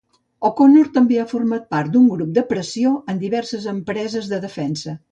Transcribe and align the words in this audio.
O'Connor 0.47 0.89
també 0.95 1.19
ha 1.19 1.27
format 1.33 1.69
part 1.75 1.93
d'un 1.97 2.09
grup 2.15 2.33
de 2.39 2.45
pressió 2.55 2.97
en 3.15 3.25
diverses 3.27 3.71
empreses 3.79 4.35
de 4.35 4.47
defensa. 4.51 4.99